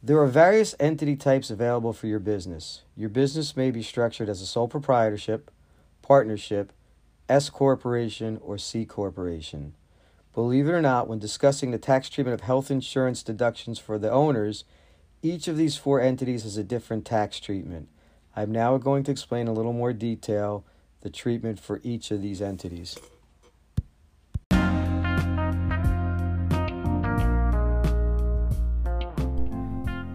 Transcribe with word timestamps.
There 0.00 0.20
are 0.20 0.28
various 0.28 0.76
entity 0.78 1.16
types 1.16 1.50
available 1.50 1.92
for 1.92 2.06
your 2.06 2.20
business. 2.20 2.82
Your 2.96 3.08
business 3.08 3.56
may 3.56 3.72
be 3.72 3.82
structured 3.82 4.28
as 4.28 4.40
a 4.40 4.46
sole 4.46 4.68
proprietorship, 4.68 5.50
partnership, 6.02 6.72
S 7.28 7.50
corporation, 7.50 8.38
or 8.40 8.58
C 8.58 8.84
corporation. 8.84 9.74
Believe 10.34 10.68
it 10.68 10.72
or 10.72 10.80
not, 10.80 11.08
when 11.08 11.18
discussing 11.18 11.72
the 11.72 11.78
tax 11.78 12.08
treatment 12.08 12.34
of 12.34 12.42
health 12.42 12.70
insurance 12.70 13.24
deductions 13.24 13.80
for 13.80 13.98
the 13.98 14.10
owners, 14.10 14.62
each 15.20 15.48
of 15.48 15.56
these 15.56 15.76
four 15.76 16.00
entities 16.00 16.44
has 16.44 16.56
a 16.56 16.62
different 16.62 17.04
tax 17.04 17.40
treatment. 17.40 17.88
I'm 18.36 18.52
now 18.52 18.78
going 18.78 19.02
to 19.02 19.10
explain 19.10 19.48
a 19.48 19.52
little 19.52 19.72
more 19.72 19.92
detail 19.92 20.64
the 21.00 21.10
treatment 21.10 21.58
for 21.58 21.80
each 21.82 22.12
of 22.12 22.22
these 22.22 22.40
entities. 22.40 22.96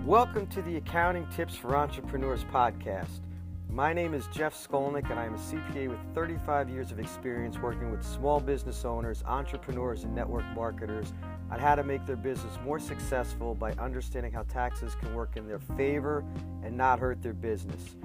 Welcome 0.05 0.47
to 0.47 0.61
the 0.61 0.75
Accounting 0.75 1.25
Tips 1.33 1.55
for 1.55 1.77
Entrepreneurs 1.77 2.43
podcast. 2.43 3.21
My 3.69 3.93
name 3.93 4.13
is 4.13 4.27
Jeff 4.33 4.53
Skolnick, 4.53 5.09
and 5.09 5.17
I 5.17 5.23
am 5.23 5.35
a 5.35 5.37
CPA 5.37 5.87
with 5.87 5.99
35 6.13 6.69
years 6.69 6.91
of 6.91 6.99
experience 6.99 7.57
working 7.57 7.89
with 7.89 8.03
small 8.03 8.41
business 8.41 8.83
owners, 8.83 9.23
entrepreneurs, 9.25 10.03
and 10.03 10.13
network 10.13 10.43
marketers 10.53 11.13
on 11.49 11.57
how 11.57 11.75
to 11.75 11.85
make 11.85 12.05
their 12.05 12.17
business 12.17 12.51
more 12.65 12.79
successful 12.79 13.55
by 13.55 13.71
understanding 13.75 14.33
how 14.33 14.43
taxes 14.43 14.93
can 14.93 15.15
work 15.15 15.37
in 15.37 15.47
their 15.47 15.59
favor 15.77 16.25
and 16.63 16.75
not 16.75 16.99
hurt 16.99 17.21
their 17.23 17.31
business. 17.31 17.95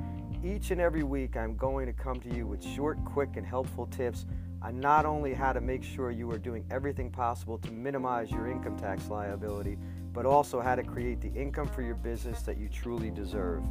Each 0.45 0.71
and 0.71 0.81
every 0.81 1.03
week, 1.03 1.37
I'm 1.37 1.57
going 1.57 1.87
to 1.87 1.93
come 1.93 2.21
to 2.21 2.33
you 2.33 2.47
with 2.47 2.63
short, 2.63 3.05
quick, 3.05 3.31
and 3.35 3.45
helpful 3.45 3.87
tips 3.87 4.25
on 4.63 4.79
not 4.79 5.05
only 5.05 5.35
how 5.35 5.53
to 5.53 5.61
make 5.61 5.83
sure 5.83 6.13
you 6.13 6.31
are 6.31 6.39
doing 6.39 6.65
everything 6.71 7.11
possible 7.11 7.59
to 7.59 7.73
minimize 7.73 8.31
your 8.31 8.47
income 8.49 8.79
tax 8.79 9.09
liability, 9.09 9.79
but 10.13 10.27
also 10.27 10.61
how 10.61 10.75
to 10.75 10.83
create 10.83 11.21
the 11.21 11.33
income 11.33 11.69
for 11.69 11.83
your 11.83 11.95
business 11.95 12.43
that 12.43 12.59
you 12.59 12.69
truly 12.69 13.11
deserve. 13.11 13.63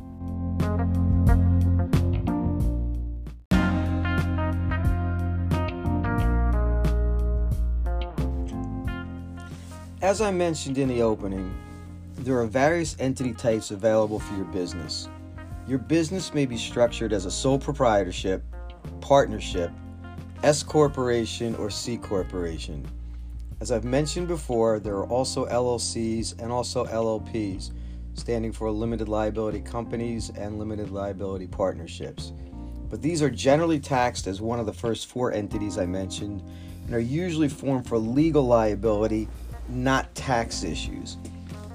As 10.01 10.21
I 10.21 10.31
mentioned 10.31 10.77
in 10.77 10.87
the 10.87 11.01
opening, 11.01 11.53
there 12.19 12.39
are 12.39 12.45
various 12.45 12.95
entity 12.99 13.33
types 13.33 13.71
available 13.71 14.19
for 14.19 14.35
your 14.35 14.45
business. 14.45 15.09
Your 15.67 15.79
business 15.79 16.33
may 16.33 16.45
be 16.45 16.55
structured 16.55 17.11
as 17.11 17.25
a 17.25 17.31
sole 17.31 17.59
proprietorship, 17.59 18.43
partnership, 19.01 19.71
S 20.43 20.63
corporation, 20.63 21.55
or 21.55 21.69
C 21.69 21.97
corporation. 21.97 22.87
As 23.59 23.71
I've 23.71 23.83
mentioned 23.83 24.27
before, 24.27 24.79
there 24.79 24.97
are 24.97 25.07
also 25.07 25.47
LLCs 25.47 26.39
and 26.39 26.51
also 26.51 26.85
LLPs, 26.85 27.71
standing 28.13 28.51
for 28.51 28.69
limited 28.69 29.09
liability 29.09 29.61
companies 29.61 30.29
and 30.29 30.59
limited 30.59 30.91
liability 30.91 31.47
partnerships. 31.47 32.33
But 32.87 33.01
these 33.01 33.23
are 33.23 33.31
generally 33.31 33.79
taxed 33.79 34.27
as 34.27 34.41
one 34.41 34.59
of 34.59 34.67
the 34.67 34.73
first 34.73 35.07
four 35.07 35.33
entities 35.33 35.79
I 35.79 35.87
mentioned 35.87 36.43
and 36.85 36.93
are 36.93 36.99
usually 36.99 37.49
formed 37.49 37.87
for 37.87 37.97
legal 37.97 38.45
liability, 38.45 39.27
not 39.69 40.13
tax 40.13 40.63
issues. 40.63 41.17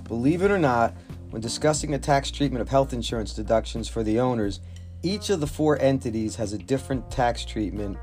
Believe 0.05 0.43
it 0.43 0.53
or 0.53 0.59
not, 0.59 0.95
when 1.31 1.43
discussing 1.43 1.91
the 1.91 1.99
tax 1.99 2.31
treatment 2.31 2.63
of 2.63 2.69
health 2.69 2.93
insurance 2.93 3.35
deductions 3.35 3.89
for 3.89 4.05
the 4.05 4.21
owners, 4.21 4.61
each 5.03 5.31
of 5.31 5.41
the 5.41 5.49
four 5.49 5.81
entities 5.81 6.37
has 6.37 6.53
a 6.53 6.59
different 6.59 7.11
tax 7.11 7.45
treatment. 7.45 7.99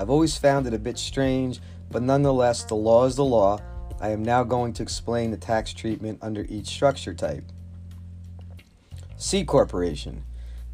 I've 0.00 0.10
always 0.10 0.36
found 0.36 0.66
it 0.66 0.74
a 0.74 0.78
bit 0.78 0.98
strange 0.98 1.60
but 1.90 2.02
nonetheless, 2.02 2.64
the 2.64 2.74
law 2.74 3.04
is 3.04 3.16
the 3.16 3.24
law. 3.24 3.60
I 4.00 4.10
am 4.10 4.22
now 4.22 4.44
going 4.44 4.72
to 4.74 4.82
explain 4.82 5.30
the 5.30 5.36
tax 5.36 5.72
treatment 5.74 6.18
under 6.22 6.46
each 6.48 6.68
structure 6.68 7.14
type. 7.14 7.44
C 9.16 9.44
Corporation. 9.44 10.24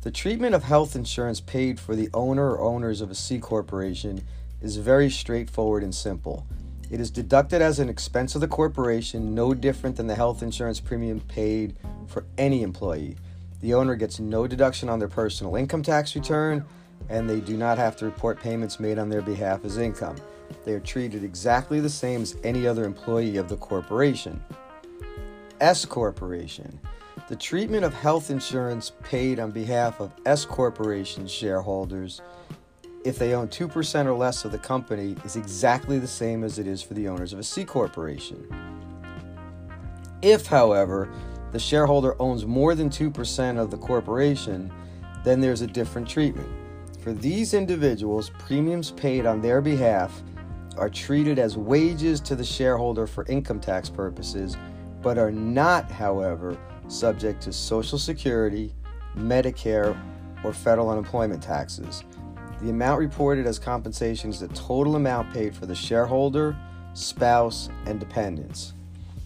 The 0.03 0.11
treatment 0.13 0.55
of 0.55 0.63
health 0.63 0.95
insurance 0.95 1.41
paid 1.41 1.81
for 1.81 1.97
the 1.97 2.09
owner 2.15 2.51
or 2.51 2.61
owners 2.61 3.01
of 3.01 3.11
a 3.11 3.15
C 3.15 3.41
Corporation 3.41 4.23
is 4.61 4.77
very 4.77 5.11
straightforward 5.11 5.83
and 5.83 5.95
simple. 5.95 6.47
It 6.89 7.01
is 7.01 7.11
deducted 7.11 7.61
as 7.61 7.81
an 7.81 7.89
expense 7.89 8.37
of 8.37 8.41
the 8.41 8.47
corporation, 8.47 9.35
no 9.35 9.55
different 9.55 9.97
than 9.97 10.07
the 10.07 10.15
health 10.15 10.43
insurance 10.43 10.79
premium 10.79 11.19
paid 11.19 11.75
for 12.07 12.25
any 12.39 12.63
employee. 12.63 13.17
The 13.61 13.75
owner 13.75 13.97
gets 13.97 14.21
no 14.21 14.47
deduction 14.47 14.89
on 14.89 15.01
their 15.01 15.09
personal 15.09 15.57
income 15.57 15.83
tax 15.83 16.15
return, 16.15 16.65
and 17.09 17.29
they 17.29 17.41
do 17.41 17.57
not 17.57 17.79
have 17.79 17.97
to 17.97 18.05
report 18.05 18.41
payments 18.41 18.81
made 18.81 18.99
on 18.99 19.09
their 19.09 19.23
behalf 19.23 19.65
as 19.65 19.79
income. 19.79 20.17
They 20.65 20.73
are 20.73 20.81
treated 20.81 21.25
exactly 21.25 21.81
the 21.81 21.91
same 21.91 22.23
as 22.23 22.37
any 22.45 22.67
other 22.67 22.85
employee 22.85 23.37
of 23.37 23.49
the 23.49 23.57
corporation. 23.57 24.43
S 25.61 25.85
Corporation. 25.85 26.79
The 27.29 27.37
treatment 27.37 27.85
of 27.85 27.95
health 27.95 28.31
insurance 28.31 28.93
paid 29.03 29.41
on 29.41 29.51
behalf 29.51 30.01
of 30.01 30.13
S 30.27 30.45
Corporation 30.45 31.27
shareholders, 31.27 32.21
if 33.05 33.19
they 33.19 33.35
own 33.35 33.49
2% 33.49 34.07
or 34.07 34.15
less 34.15 34.45
of 34.45 34.53
the 34.53 34.59
company, 34.59 35.17
is 35.25 35.37
exactly 35.37 35.99
the 35.99 36.07
same 36.07 36.45
as 36.45 36.59
it 36.59 36.67
is 36.67 36.83
for 36.83 36.95
the 36.95 37.09
owners 37.09 37.33
of 37.33 37.39
a 37.39 37.45
C 37.45 37.65
Corporation. 37.65 38.47
If, 40.23 40.47
however, 40.47 41.09
the 41.53 41.59
shareholder 41.59 42.21
owns 42.21 42.45
more 42.45 42.75
than 42.75 42.91
2% 42.91 43.59
of 43.59 43.71
the 43.71 43.79
corporation, 43.79 44.73
then 45.25 45.41
there's 45.41 45.63
a 45.63 45.67
different 45.67 46.09
treatment. 46.09 46.66
For 47.07 47.13
these 47.13 47.55
individuals, 47.55 48.33
premiums 48.37 48.91
paid 48.91 49.27
on 49.27 49.41
their 49.41 49.61
behalf 49.61 50.25
are 50.77 50.91
treated 50.91 51.39
as 51.39 51.57
wages 51.57 52.21
to 52.23 52.35
the 52.35 52.43
shareholder 52.43 53.07
for 53.07 53.25
income 53.27 53.61
tax 53.61 53.89
purposes, 53.89 54.57
but 55.03 55.17
are 55.17 55.31
not, 55.31 55.89
however, 55.89 56.59
subject 56.89 57.41
to 57.43 57.53
Social 57.53 57.97
Security, 57.97 58.75
Medicare, 59.17 59.97
or 60.43 60.53
federal 60.53 60.91
unemployment 60.91 61.41
taxes. 61.41 62.03
The 62.61 62.71
amount 62.71 62.99
reported 62.99 63.47
as 63.47 63.61
compensation 63.61 64.31
is 64.31 64.41
the 64.41 64.49
total 64.49 64.97
amount 64.97 65.33
paid 65.33 65.55
for 65.55 65.67
the 65.67 65.77
shareholder, 65.77 66.57
spouse, 66.95 67.69
and 67.85 68.01
dependents. 68.01 68.75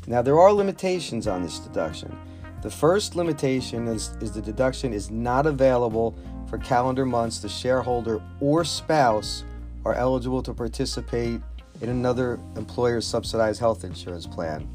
Now, 0.07 0.21
there 0.21 0.39
are 0.39 0.53
limitations 0.53 1.27
on 1.27 1.41
this 1.43 1.59
deduction. 1.61 2.15
The 2.63 2.71
first 2.71 3.17
limitation 3.17 3.89
is, 3.89 4.15
is 4.21 4.33
the 4.33 4.43
deduction 4.43 4.93
is 4.93 5.11
not 5.11 5.47
available 5.47 6.15
for 6.49 6.59
calendar 6.59 7.07
months 7.07 7.39
the 7.39 7.49
shareholder 7.49 8.21
or 8.41 8.65
spouse 8.65 9.45
are 9.85 9.95
eligible 9.95 10.43
to 10.43 10.53
participate 10.53 11.41
in 11.81 11.89
another 11.89 12.39
employer 12.57 13.01
subsidized 13.01 13.61
health 13.61 13.85
insurance 13.85 14.27
plan. 14.27 14.69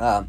Um, 0.00 0.28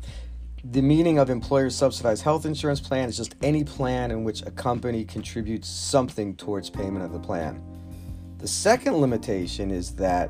the 0.63 0.81
meaning 0.81 1.17
of 1.17 1.29
employer 1.29 1.69
subsidized 1.69 2.23
health 2.23 2.45
insurance 2.45 2.79
plan 2.79 3.09
is 3.09 3.17
just 3.17 3.35
any 3.41 3.63
plan 3.63 4.11
in 4.11 4.23
which 4.23 4.41
a 4.43 4.51
company 4.51 5.03
contributes 5.03 5.67
something 5.67 6.35
towards 6.35 6.69
payment 6.69 7.03
of 7.03 7.11
the 7.11 7.19
plan. 7.19 7.61
The 8.37 8.47
second 8.47 8.97
limitation 8.97 9.71
is 9.71 9.95
that 9.95 10.29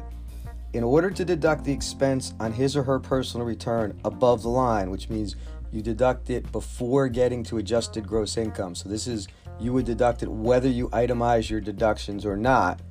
in 0.73 0.83
order 0.83 1.09
to 1.09 1.25
deduct 1.25 1.63
the 1.63 1.71
expense 1.73 2.33
on 2.39 2.53
his 2.53 2.75
or 2.77 2.83
her 2.83 2.99
personal 2.99 3.45
return 3.45 3.99
above 4.05 4.43
the 4.43 4.49
line, 4.49 4.91
which 4.91 5.09
means 5.09 5.35
you 5.71 5.81
deduct 5.81 6.29
it 6.29 6.51
before 6.51 7.07
getting 7.07 7.43
to 7.43 7.57
adjusted 7.57 8.07
gross 8.07 8.37
income. 8.37 8.75
So 8.75 8.89
this 8.89 9.07
is 9.07 9.27
you 9.59 9.73
would 9.73 9.85
deduct 9.85 10.23
it 10.23 10.29
whether 10.29 10.69
you 10.69 10.89
itemize 10.89 11.49
your 11.49 11.61
deductions 11.61 12.25
or 12.25 12.37
not 12.37 12.81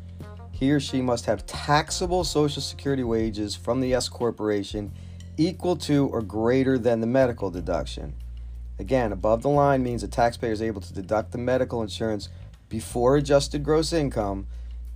he 0.56 0.72
or 0.72 0.80
she 0.80 1.02
must 1.02 1.26
have 1.26 1.44
taxable 1.44 2.24
Social 2.24 2.62
Security 2.62 3.04
wages 3.04 3.54
from 3.54 3.82
the 3.82 3.92
S 3.92 4.08
corporation 4.08 4.90
equal 5.36 5.76
to 5.76 6.06
or 6.06 6.22
greater 6.22 6.78
than 6.78 7.02
the 7.02 7.06
medical 7.06 7.50
deduction. 7.50 8.14
Again, 8.78 9.12
above 9.12 9.42
the 9.42 9.50
line 9.50 9.82
means 9.82 10.02
a 10.02 10.08
taxpayer 10.08 10.52
is 10.52 10.62
able 10.62 10.80
to 10.80 10.94
deduct 10.94 11.32
the 11.32 11.38
medical 11.38 11.82
insurance 11.82 12.30
before 12.70 13.16
adjusted 13.16 13.64
gross 13.64 13.92
income. 13.92 14.46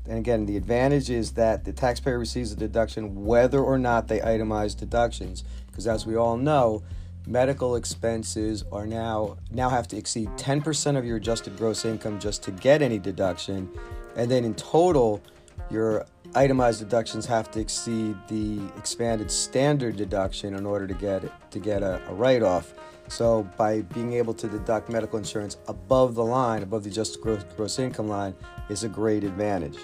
And 0.07 0.17
again, 0.17 0.47
the 0.47 0.57
advantage 0.57 1.11
is 1.11 1.33
that 1.33 1.67
the 1.67 1.75
taxpayer 1.75 2.19
receives 2.19 2.53
a 2.53 2.57
deduction 2.57 3.27
whether 3.27 3.61
or 3.61 3.79
not 3.79 4.09
they 4.09 4.21
itemize 4.21 4.75
deductions. 4.75 5.45
Because 5.67 5.87
as 5.87 6.07
we 6.07 6.17
all 6.17 6.39
know, 6.39 6.83
medical 7.27 7.77
expenses 7.77 8.65
are 8.73 8.87
now 8.87 9.37
now 9.51 9.69
have 9.69 9.87
to 9.89 9.97
exceed 9.97 10.29
10% 10.31 10.97
of 10.97 11.05
your 11.05 11.17
adjusted 11.17 11.57
gross 11.57 11.85
income 11.85 12.19
just 12.19 12.43
to 12.45 12.51
get 12.51 12.83
any 12.83 12.99
deduction. 12.99 13.69
And 14.17 14.31
then 14.31 14.45
in 14.45 14.55
total, 14.55 15.23
your 15.71 16.07
itemized 16.35 16.81
deductions 16.81 17.27
have 17.27 17.51
to 17.53 17.61
exceed 17.61 18.17
the 18.29 18.61
expanded 18.77 19.31
standard 19.31 19.97
deduction 19.97 20.55
in 20.55 20.67
order 20.67 20.87
to 20.87 20.95
get 20.95 21.51
to 21.51 21.59
get 21.59 21.83
a, 21.83 22.03
a 22.09 22.15
write-off. 22.15 22.75
So 23.09 23.43
by 23.57 23.83
being 23.83 24.13
able 24.13 24.35
to 24.35 24.49
deduct 24.49 24.89
medical 24.89 25.19
insurance 25.19 25.57
above 25.67 26.15
the 26.15 26.25
line, 26.25 26.63
above 26.63 26.85
the 26.85 26.91
adjusted 26.91 27.21
gross, 27.21 27.45
gross 27.57 27.79
income 27.79 28.09
line, 28.09 28.35
is 28.69 28.85
a 28.85 28.89
great 28.89 29.25
advantage. 29.25 29.79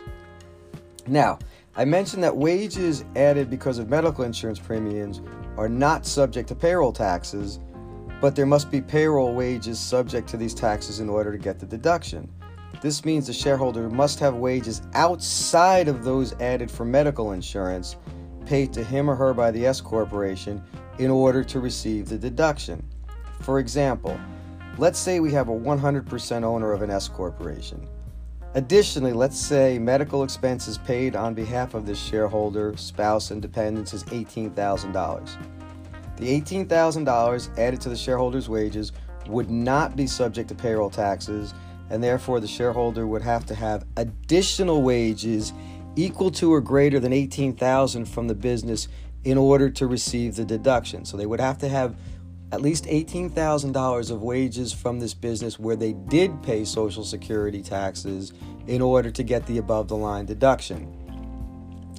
Now, 1.09 1.39
I 1.79 1.85
mentioned 1.85 2.25
that 2.25 2.35
wages 2.35 3.05
added 3.17 3.51
because 3.51 3.79
of 3.79 3.91
medical 3.91 4.25
insurance 4.25 4.59
premiums 4.59 5.21
are 5.59 5.69
not 5.69 6.07
subject 6.07 6.49
to 6.49 6.55
payroll 6.55 6.91
taxes, 6.91 7.61
but 8.19 8.35
there 8.35 8.47
must 8.47 8.71
be 8.71 8.81
payroll 8.81 9.35
wages 9.35 9.79
subject 9.79 10.27
to 10.31 10.39
these 10.39 10.55
taxes 10.55 11.01
in 11.01 11.11
order 11.11 11.31
to 11.31 11.37
get 11.37 11.59
the 11.59 11.67
deduction. 11.67 12.33
This 12.81 13.05
means 13.05 13.27
the 13.27 13.35
shareholder 13.35 13.91
must 13.91 14.19
have 14.21 14.37
wages 14.37 14.81
outside 14.95 15.89
of 15.89 16.03
those 16.03 16.33
added 16.41 16.71
for 16.71 16.87
medical 16.87 17.33
insurance 17.33 17.97
paid 18.47 18.73
to 18.73 18.83
him 18.83 19.11
or 19.11 19.15
her 19.15 19.35
by 19.35 19.51
the 19.51 19.67
S 19.67 19.83
corporation 19.83 20.63
in 20.99 21.11
order 21.11 21.45
to 21.45 21.61
receive 21.61 22.09
the 22.09 22.17
deduction. 22.17 22.83
For 23.41 23.59
example, 23.59 24.19
let's 24.79 24.99
say 24.99 25.21
we 25.21 25.33
have 25.33 25.49
a 25.49 25.53
100% 25.53 26.43
owner 26.43 26.73
of 26.73 26.81
an 26.81 26.91
S 26.91 27.07
corporation. 27.07 27.87
Additionally, 28.55 29.13
let's 29.13 29.39
say 29.39 29.79
medical 29.79 30.23
expenses 30.23 30.79
paid 30.79 31.15
on 31.15 31.35
behalf 31.35 31.75
of 31.75 31.85
this 31.85 31.99
shareholder, 31.99 32.75
spouse, 32.77 33.31
and 33.31 33.43
dependents 33.43 33.93
is 33.93 34.05
$18,000. 34.05 35.37
The 36.17 36.41
$18,000 36.41 37.59
added 37.59 37.81
to 37.83 37.89
the 37.91 37.97
shareholder's 37.97 38.49
wages 38.49 38.93
would 39.29 39.51
not 39.51 39.97
be 39.97 40.07
subject 40.07 40.49
to 40.49 40.55
payroll 40.55 40.89
taxes, 40.89 41.53
and 41.91 42.03
therefore 42.03 42.41
the 42.41 42.47
shareholder 42.47 43.07
would 43.07 43.23
have 43.23 43.45
to 43.47 43.55
have 43.55 43.85
additional 43.99 44.83
wages 44.83 45.53
equal 45.97 46.31
to 46.31 46.53
or 46.53 46.61
greater 46.61 46.99
than 46.99 47.13
18,000 47.13 48.07
from 48.07 48.29
the 48.29 48.35
business 48.35 48.89
in 49.25 49.37
order 49.37 49.69
to 49.69 49.87
receive 49.87 50.37
the 50.37 50.45
deduction. 50.45 51.05
So 51.05 51.17
they 51.17 51.27
would 51.27 51.41
have 51.41 51.59
to 51.59 51.69
have 51.69 51.97
at 52.53 52.61
least 52.61 52.85
$18,000 52.85 54.11
of 54.11 54.23
wages 54.23 54.73
from 54.73 55.01
this 55.01 55.15
business 55.15 55.59
where 55.59 55.77
they 55.77 55.93
did 55.93 56.43
pay 56.43 56.65
Social 56.65 57.05
Security 57.05 57.63
taxes 57.63 58.33
in 58.67 58.81
order 58.81 59.11
to 59.11 59.23
get 59.23 59.47
the 59.47 59.59
above 59.59 59.89
the 59.89 59.97
line 59.97 60.27
deduction. 60.27 60.93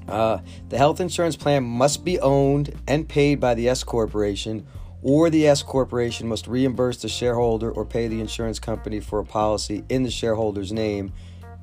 Uh, 0.07 0.39
the 0.69 0.77
health 0.77 1.01
insurance 1.01 1.35
plan 1.35 1.63
must 1.63 2.05
be 2.05 2.19
owned 2.19 2.73
and 2.87 3.09
paid 3.09 3.39
by 3.39 3.53
the 3.53 3.67
S 3.67 3.83
Corporation, 3.83 4.65
or 5.01 5.29
the 5.29 5.47
S 5.47 5.61
Corporation 5.61 6.27
must 6.29 6.47
reimburse 6.47 7.01
the 7.01 7.09
shareholder 7.09 7.69
or 7.69 7.83
pay 7.83 8.07
the 8.07 8.21
insurance 8.21 8.57
company 8.57 9.01
for 9.01 9.19
a 9.19 9.25
policy 9.25 9.83
in 9.89 10.03
the 10.03 10.11
shareholder's 10.11 10.71
name 10.71 11.11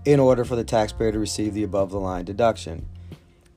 in 0.05 0.21
order 0.21 0.45
for 0.45 0.57
the 0.57 0.65
taxpayer 0.65 1.13
to 1.13 1.19
receive 1.19 1.55
the 1.55 1.63
above 1.63 1.91
the 1.91 1.99
line 1.99 2.27
deduction. 2.27 2.87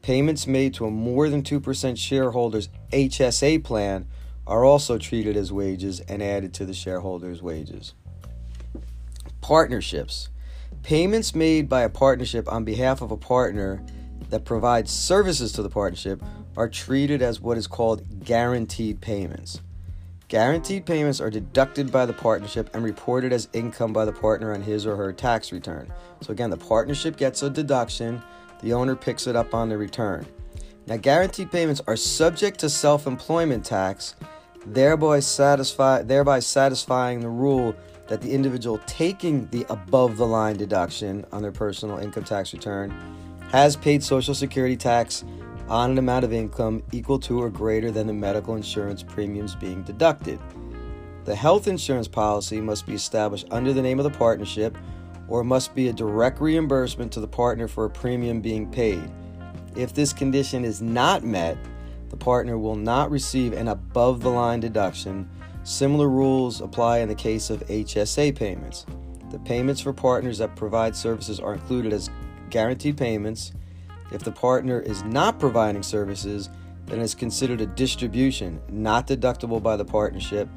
Payments 0.02 0.48
made 0.48 0.74
to 0.76 0.86
a 0.86 0.92
more 0.92 1.30
than 1.30 1.44
2% 1.44 1.98
shareholder's 1.98 2.70
HSA 2.94 3.62
plan 3.66 4.08
are 4.48 4.64
also 4.64 4.98
treated 4.98 5.36
as 5.36 5.52
wages 5.52 6.00
and 6.00 6.24
added 6.24 6.54
to 6.56 6.66
the 6.66 6.74
shareholder's 6.74 7.42
wages. 7.42 7.94
Partnerships. 9.42 10.30
Payments 10.84 11.36
made 11.36 11.68
by 11.68 11.82
a 11.82 11.90
partnership 11.90 12.52
on 12.52 12.64
behalf 12.64 13.02
of 13.02 13.12
a 13.12 13.18
partner 13.18 13.84
that 14.30 14.46
provides 14.46 14.92
services 14.92 15.52
to 15.54 15.62
the 15.62 15.70
partnership 15.70 16.22
are 16.56 16.70
treated 16.70 17.22
as 17.22 17.42
what 17.42 17.58
is 17.58 17.68
called 17.68 18.24
guaranteed 18.24 19.02
payments. 19.02 19.62
Guaranteed 20.28 20.86
payments 20.86 21.22
are 21.22 21.30
deducted 21.30 21.92
by 21.92 22.06
the 22.06 22.14
partnership 22.14 22.70
and 22.74 22.84
reported 22.84 23.32
as 23.32 23.48
income 23.54 23.94
by 23.94 24.04
the 24.04 24.12
partner 24.12 24.54
on 24.54 24.62
his 24.62 24.86
or 24.86 24.96
her 24.96 25.14
tax 25.14 25.52
return. 25.52 25.92
So, 26.22 26.32
again, 26.32 26.50
the 26.50 26.58
partnership 26.58 27.16
gets 27.16 27.44
a 27.44 27.50
deduction, 27.50 28.22
the 28.62 28.74
owner 28.74 28.96
picks 28.96 29.28
it 29.28 29.36
up 29.36 29.54
on 29.54 29.70
the 29.70 29.78
return. 29.78 30.26
Now, 30.86 30.98
guaranteed 30.98 31.52
payments 31.52 31.82
are 31.88 31.96
subject 31.96 32.60
to 32.60 32.70
self 32.70 33.08
employment 33.08 33.64
tax 33.66 34.16
thereby 34.66 35.20
satisfy 35.20 36.02
thereby 36.02 36.40
satisfying 36.40 37.20
the 37.20 37.30
rule 37.30 37.76
that 38.08 38.22
the 38.22 38.32
individual 38.32 38.80
taking 38.86 39.48
the 39.48 39.66
above 39.70 40.18
the 40.18 40.26
line 40.26 40.58
deduction 40.58 41.26
on 41.32 41.42
their 41.42 41.52
personal 41.52 41.98
income 41.98 42.24
tax 42.24 42.54
return 42.54 42.90
has 43.52 43.76
paid 43.76 44.04
social 44.04 44.34
security 44.34 44.76
tax 44.76 45.24
on 45.70 45.92
an 45.92 45.98
amount 45.98 46.24
of 46.24 46.34
income 46.34 46.82
equal 46.92 47.20
to 47.20 47.42
or 47.42 47.50
greater 47.50 47.92
than 47.92 48.08
the 48.08 48.14
medical 48.14 48.56
insurance 48.56 49.04
premiums 49.04 49.56
being 49.56 49.84
deducted. 49.84 50.40
The 51.26 51.36
health 51.36 51.68
insurance 51.68 52.08
policy 52.08 52.62
must 52.62 52.86
be 52.86 52.94
established 52.94 53.48
under 53.52 53.74
the 53.74 53.82
name 53.82 54.00
of 54.00 54.10
the 54.10 54.18
partnership 54.18 54.78
or 55.28 55.44
must 55.44 55.76
be 55.76 55.90
a 55.90 55.94
direct 55.94 56.40
reimbursement 56.40 57.12
to 57.12 57.20
the 57.20 57.28
partner 57.28 57.68
for 57.68 57.86
a 57.86 57.90
premium 57.90 58.40
being 58.40 58.72
paid. 58.72 59.12
If 59.76 59.94
this 59.94 60.14
condition 60.14 60.64
is 60.64 60.82
not 60.82 61.24
met, 61.24 61.58
the 62.10 62.18
partner 62.18 62.58
will 62.58 62.76
not 62.76 63.12
receive 63.12 63.54
an 63.54 63.68
above 63.68 64.22
the 64.22 64.30
line 64.30 64.60
deduction. 64.60 65.30
Similar 65.64 66.08
rules 66.08 66.62
apply 66.62 67.00
in 67.00 67.10
the 67.10 67.16
case 67.16 67.50
of 67.50 67.66
HSA 67.68 68.36
payments. 68.36 68.86
The 69.32 69.40
payments 69.40 69.82
for 69.82 69.92
partners 69.92 70.38
that 70.38 70.56
provide 70.56 70.96
services 70.96 71.40
are 71.40 71.54
included 71.54 71.92
as 71.92 72.10
guaranteed 72.50 72.98
payments. 72.98 73.52
If 74.12 74.24
the 74.24 74.32
partner 74.32 74.80
is 74.80 75.04
not 75.04 75.40
providing 75.40 75.84
services, 75.84 76.50
then 76.86 77.02
it's 77.02 77.14
considered 77.14 77.60
a 77.60 77.66
distribution, 77.66 78.62
not 78.70 79.08
deductible 79.08 79.62
by 79.62 79.76
the 79.76 79.84
partnership, 79.84 80.48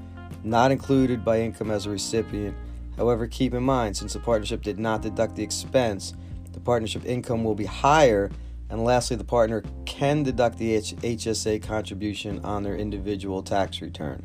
not 0.44 0.70
included 0.70 1.24
by 1.24 1.40
income 1.40 1.72
as 1.72 1.86
a 1.86 1.90
recipient. 1.90 2.56
However, 2.96 3.26
keep 3.26 3.54
in 3.54 3.64
mind, 3.64 3.96
since 3.96 4.12
the 4.12 4.20
partnership 4.20 4.62
did 4.62 4.78
not 4.78 5.02
deduct 5.02 5.34
the 5.34 5.42
expense, 5.42 6.14
the 6.52 6.60
partnership 6.60 7.04
income 7.04 7.42
will 7.42 7.54
be 7.54 7.64
higher 7.64 8.30
and 8.70 8.84
lastly, 8.84 9.16
the 9.16 9.24
partner 9.24 9.64
can 9.84 10.22
deduct 10.22 10.56
the 10.56 10.76
HSA 10.76 11.60
contribution 11.62 12.44
on 12.44 12.62
their 12.62 12.76
individual 12.76 13.42
tax 13.42 13.80
return. 13.80 14.24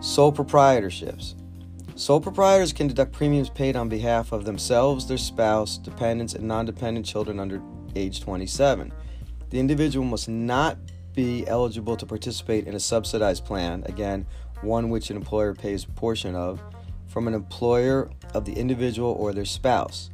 Sole 0.00 0.32
proprietorships. 0.32 1.34
Sole 1.96 2.20
proprietors 2.20 2.72
can 2.72 2.86
deduct 2.86 3.12
premiums 3.12 3.50
paid 3.50 3.74
on 3.74 3.88
behalf 3.88 4.32
of 4.32 4.44
themselves, 4.44 5.06
their 5.06 5.18
spouse, 5.18 5.76
dependents, 5.76 6.34
and 6.34 6.46
non 6.46 6.66
dependent 6.66 7.04
children 7.04 7.40
under 7.40 7.60
age 7.96 8.20
27. 8.20 8.92
The 9.50 9.58
individual 9.58 10.06
must 10.06 10.28
not 10.28 10.78
be 11.14 11.46
eligible 11.46 11.96
to 11.96 12.06
participate 12.06 12.66
in 12.66 12.74
a 12.74 12.80
subsidized 12.80 13.44
plan, 13.44 13.82
again, 13.86 14.26
one 14.62 14.88
which 14.88 15.10
an 15.10 15.16
employer 15.16 15.54
pays 15.54 15.84
a 15.84 15.88
portion 15.88 16.34
of, 16.34 16.60
from 17.06 17.28
an 17.28 17.34
employer 17.34 18.10
of 18.34 18.44
the 18.44 18.52
individual 18.52 19.12
or 19.12 19.32
their 19.32 19.44
spouse 19.44 20.10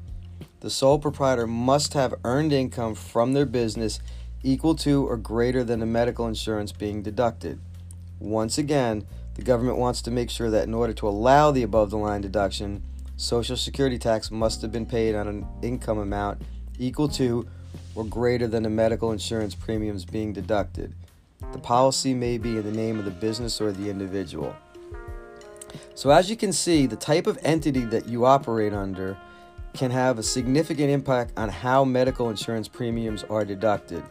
the 0.61 0.71
sole 0.71 0.99
proprietor 0.99 1.47
must 1.47 1.95
have 1.95 2.15
earned 2.25 2.53
income 2.53 2.95
from 2.95 3.33
their 3.33 3.47
business 3.47 3.99
equal 4.43 4.75
to 4.75 5.07
or 5.07 5.17
greater 5.17 5.65
than 5.65 5.81
the 5.81 5.87
medical 5.87 6.27
insurance 6.27 6.73
being 6.73 7.03
deducted. 7.03 7.59
Once 8.19 8.59
again, 8.59 9.07
the 9.35 9.43
government 9.43 9.79
wants 9.79 10.03
to 10.03 10.11
make 10.11 10.29
sure 10.29 10.51
that 10.51 10.67
in 10.67 10.75
order 10.75 10.93
to 10.93 11.09
allow 11.09 11.51
the 11.51 11.63
above 11.63 11.91
the 11.91 11.97
line 11.97 12.21
deduction, 12.21 12.83
Social 13.17 13.57
Security 13.57 13.99
tax 13.99 14.31
must 14.31 14.61
have 14.63 14.73
been 14.73 14.87
paid 14.87 15.15
on 15.15 15.29
an 15.29 15.47
income 15.63 15.99
amount 15.99 16.43
equal 16.79 17.09
to 17.09 17.47
or 17.95 18.05
greater 18.05 18.47
than 18.47 18.63
the 18.63 18.71
medical 18.71 19.13
insurance 19.13 19.55
premiums 19.55 20.05
being 20.05 20.33
deducted. 20.33 20.95
The 21.53 21.59
policy 21.59 22.15
may 22.15 22.39
be 22.39 22.59
in 22.59 22.65
the 22.65 22.73
name 22.73 22.99
of 22.99 23.05
the 23.05 23.11
business 23.11 23.61
or 23.61 23.73
the 23.73 23.91
individual. 23.91 24.55
So, 25.95 26.11
as 26.11 26.29
you 26.31 26.37
can 26.37 26.53
see, 26.53 26.87
the 26.87 26.97
type 26.97 27.27
of 27.27 27.39
entity 27.43 27.85
that 27.87 28.09
you 28.09 28.25
operate 28.25 28.73
under 28.73 29.17
can 29.75 29.91
have 29.91 30.19
a 30.19 30.23
significant 30.23 30.91
impact 30.91 31.33
on 31.37 31.49
how 31.49 31.85
medical 31.85 32.31
insurance 32.31 32.69
premiums 32.69 33.25
are 33.25 33.45
deducted. 33.45 34.03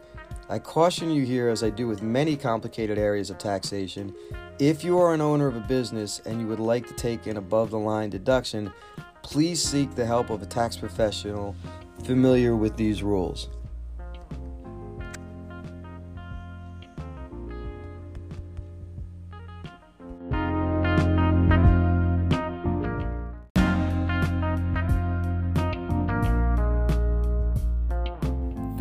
I 0.48 0.58
caution 0.58 1.10
you 1.10 1.24
here, 1.24 1.48
as 1.48 1.62
I 1.62 1.70
do 1.70 1.86
with 1.86 2.02
many 2.02 2.36
complicated 2.36 2.98
areas 2.98 3.30
of 3.30 3.38
taxation, 3.38 4.14
if 4.58 4.82
you 4.82 4.98
are 4.98 5.14
an 5.14 5.20
owner 5.20 5.46
of 5.46 5.56
a 5.56 5.60
business 5.60 6.20
and 6.26 6.40
you 6.40 6.46
would 6.48 6.60
like 6.60 6.86
to 6.88 6.94
take 6.94 7.26
an 7.26 7.36
above 7.36 7.70
the 7.70 7.78
line 7.78 8.10
deduction, 8.10 8.72
please 9.22 9.62
seek 9.62 9.94
the 9.94 10.04
help 10.04 10.28
of 10.30 10.42
a 10.42 10.46
tax 10.46 10.76
professional 10.76 11.54
familiar 12.04 12.56
with 12.56 12.76
these 12.76 13.02
rules. 13.02 13.48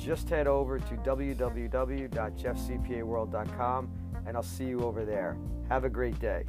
just 0.00 0.28
head 0.28 0.46
over 0.46 0.78
to 0.78 0.94
www.jeffcpaworld.com 0.96 3.90
and 4.26 4.36
I'll 4.36 4.42
see 4.42 4.64
you 4.64 4.80
over 4.80 5.04
there. 5.04 5.36
Have 5.68 5.84
a 5.84 5.90
great 5.90 6.18
day. 6.18 6.44